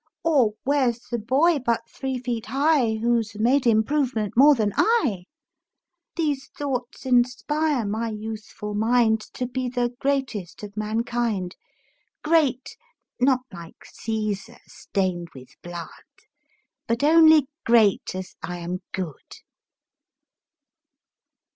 Or 0.23 0.53
where's 0.63 0.97
the 1.11 1.19
boy 1.19 1.59
but 1.59 1.87
three 1.87 2.17
feet 2.17 2.47
high 2.47 2.95
Who's 2.99 3.35
made 3.35 3.67
improvement 3.67 4.33
more 4.35 4.55
than 4.55 4.73
I? 4.75 5.25
These 6.15 6.47
thoughts 6.57 7.05
inspire 7.05 7.85
my 7.85 8.09
youthful 8.09 8.73
mind 8.73 9.21
To 9.35 9.45
be 9.45 9.69
the 9.69 9.93
greatest 9.99 10.63
of 10.63 10.75
mankind: 10.75 11.55
Great, 12.23 12.75
not 13.19 13.41
like 13.53 13.77
Cæsar, 13.85 14.57
stained 14.65 15.27
with 15.35 15.49
blood, 15.61 15.89
But 16.87 17.03
only 17.03 17.45
great 17.63 18.15
as 18.15 18.33
I 18.41 18.57
am 18.57 18.79
good. 18.93 19.35